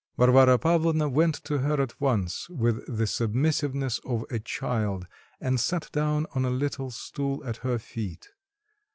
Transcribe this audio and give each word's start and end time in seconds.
Varvara 0.17 0.57
Pavlovna 0.57 1.07
went 1.07 1.35
to 1.43 1.59
her 1.59 1.79
at 1.79 2.01
once 2.01 2.49
with 2.49 2.83
the 2.87 3.05
submissiveness 3.05 3.99
of 4.03 4.25
a 4.31 4.39
child, 4.39 5.05
and 5.39 5.59
sat 5.59 5.91
down 5.91 6.25
on 6.33 6.43
a 6.43 6.49
little 6.49 6.89
stool 6.89 7.45
at 7.45 7.57
her 7.57 7.77
feet. 7.77 8.29